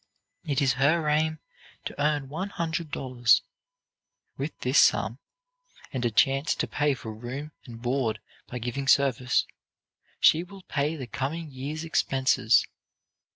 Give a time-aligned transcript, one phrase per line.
[0.43, 1.37] It is her aim
[1.85, 3.43] to earn one hundred dollars.
[4.35, 5.19] With this sum,
[5.93, 9.45] and a chance to pay for room and board by giving service,
[10.19, 12.65] she will pay the coming year's expenses.